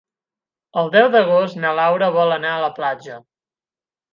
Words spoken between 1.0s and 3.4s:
d'agost na Laura vol anar a la platja.